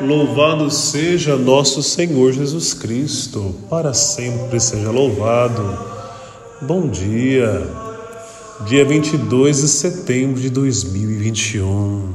[0.00, 5.76] Louvado seja nosso Senhor Jesus Cristo, para sempre seja louvado.
[6.62, 7.68] Bom dia,
[8.64, 12.12] dia 22 de setembro de 2021.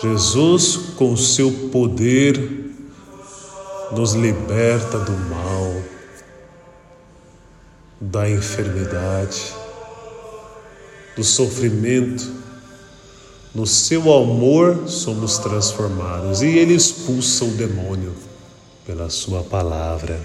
[0.00, 2.72] Jesus, com seu poder,
[3.92, 5.82] nos liberta do mal,
[8.00, 9.52] da enfermidade,
[11.14, 12.47] do sofrimento
[13.54, 18.12] no seu amor somos transformados e ele expulsa o demônio
[18.86, 20.20] pela sua palavra.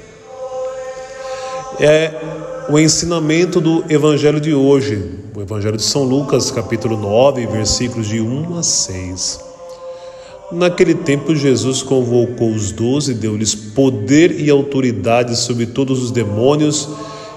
[1.79, 2.13] É
[2.69, 8.21] o ensinamento do evangelho de hoje, o evangelho de São Lucas, capítulo 9, versículos de
[8.21, 9.39] 1 a 6.
[10.51, 16.87] Naquele tempo, Jesus convocou os doze, deu-lhes poder e autoridade sobre todos os demônios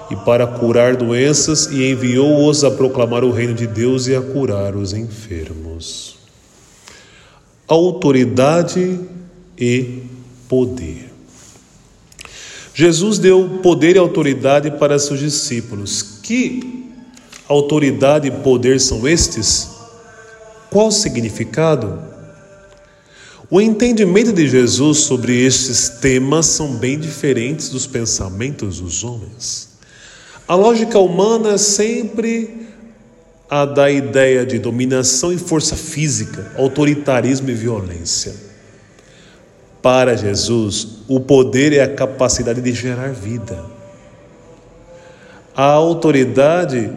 [0.09, 4.75] e para curar doenças, e enviou-os a proclamar o reino de Deus e a curar
[4.75, 6.17] os enfermos.
[7.67, 8.99] Autoridade
[9.57, 10.03] e
[10.47, 11.11] poder.
[12.73, 16.19] Jesus deu poder e autoridade para seus discípulos.
[16.21, 16.91] Que
[17.47, 19.69] autoridade e poder são estes?
[20.69, 21.99] Qual o significado?
[23.49, 29.76] O entendimento de Jesus sobre estes temas são bem diferentes dos pensamentos dos homens.
[30.47, 32.67] A lógica humana é sempre
[33.49, 38.33] a da ideia de dominação e força física, autoritarismo e violência.
[39.81, 43.65] Para Jesus, o poder é a capacidade de gerar vida.
[45.55, 46.91] A autoridade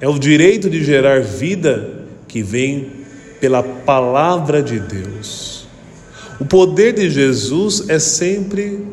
[0.00, 2.92] é o direito de gerar vida que vem
[3.40, 5.66] pela palavra de Deus.
[6.40, 8.86] O poder de Jesus é sempre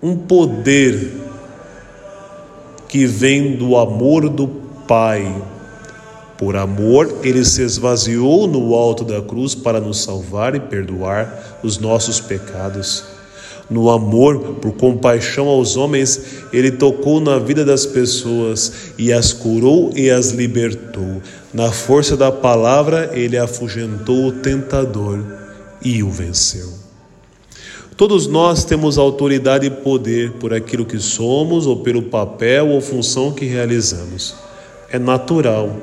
[0.00, 1.29] um poder
[2.90, 4.48] que vem do amor do
[4.88, 5.32] Pai.
[6.36, 11.78] Por amor, ele se esvaziou no alto da cruz para nos salvar e perdoar os
[11.78, 13.04] nossos pecados.
[13.70, 16.20] No amor, por compaixão aos homens,
[16.52, 21.22] ele tocou na vida das pessoas e as curou e as libertou.
[21.54, 25.22] Na força da palavra, ele afugentou o tentador
[25.80, 26.89] e o venceu.
[28.00, 33.30] Todos nós temos autoridade e poder por aquilo que somos ou pelo papel ou função
[33.30, 34.36] que realizamos.
[34.90, 35.76] É natural,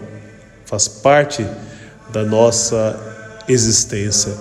[0.66, 1.46] faz parte
[2.12, 3.00] da nossa
[3.48, 4.34] existência.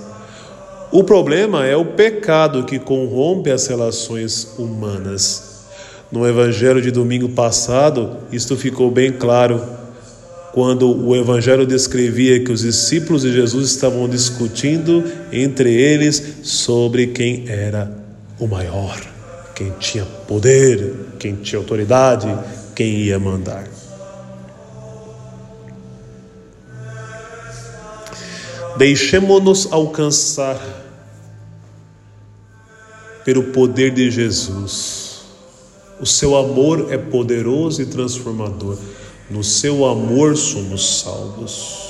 [0.91, 5.67] O problema é o pecado que corrompe as relações humanas.
[6.11, 9.63] No evangelho de domingo passado, isto ficou bem claro
[10.57, 17.45] quando o Evangelho descrevia que os discípulos de Jesus estavam discutindo entre eles sobre quem
[17.47, 17.95] era
[18.41, 18.99] o maior,
[19.55, 22.27] quem tinha poder, quem tinha autoridade,
[22.75, 23.69] quem ia mandar.
[28.79, 30.59] Deixemos-nos alcançar
[33.27, 35.21] pelo poder de Jesus.
[36.01, 38.79] O seu amor é poderoso e transformador.
[39.29, 41.87] No seu amor somos salvos.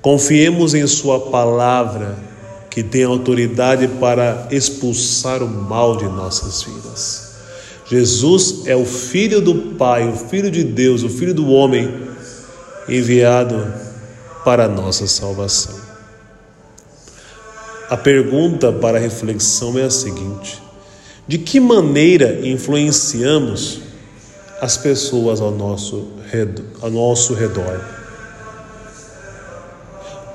[0.00, 2.16] Confiemos em Sua palavra,
[2.70, 7.28] que tem autoridade para expulsar o mal de nossas vidas.
[7.90, 11.92] Jesus é o Filho do Pai, o Filho de Deus, o Filho do homem,
[12.88, 13.74] enviado
[14.44, 15.78] para a nossa salvação.
[17.90, 20.62] A pergunta para reflexão é a seguinte:
[21.26, 23.87] de que maneira influenciamos
[24.60, 26.08] as pessoas ao nosso,
[26.80, 27.80] ao nosso redor.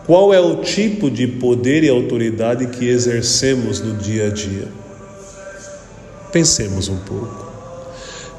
[0.06, 4.68] Qual é o tipo de poder e autoridade que exercemos no dia a dia?
[6.32, 7.52] Pensemos um pouco.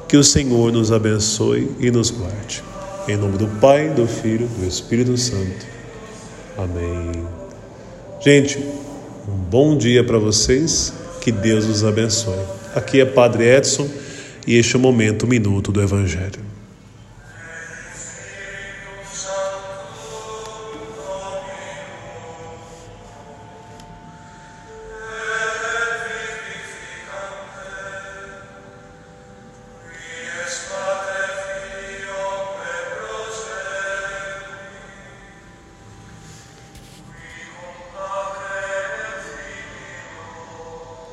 [0.08, 2.62] Que o Senhor nos abençoe e nos guarde.
[3.08, 5.66] Em nome do Pai, do Filho, do Espírito Santo.
[6.56, 7.24] Amém.
[8.20, 8.58] Gente,
[9.28, 10.92] um bom dia para vocês.
[11.20, 12.38] Que Deus os abençoe.
[12.74, 13.88] Aqui é Padre Edson
[14.46, 16.53] e este é o momento, o minuto do Evangelho.